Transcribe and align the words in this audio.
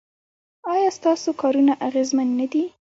ایا 0.73 0.89
ستاسو 0.97 1.29
کارونه 1.41 1.73
اغیزمن 1.87 2.27
نه 2.39 2.45
دي؟ 2.51 2.63